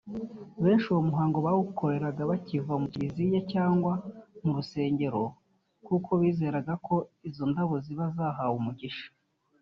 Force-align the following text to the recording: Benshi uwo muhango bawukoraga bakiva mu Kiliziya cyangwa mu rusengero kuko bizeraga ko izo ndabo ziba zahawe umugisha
Benshi 0.63 0.85
uwo 0.91 1.01
muhango 1.09 1.37
bawukoraga 1.45 2.21
bakiva 2.31 2.73
mu 2.81 2.87
Kiliziya 2.91 3.39
cyangwa 3.53 3.93
mu 4.43 4.51
rusengero 4.57 5.21
kuko 5.87 6.09
bizeraga 6.21 6.73
ko 6.85 6.95
izo 7.29 7.43
ndabo 7.51 7.75
ziba 7.85 8.05
zahawe 8.15 8.55
umugisha 8.61 9.05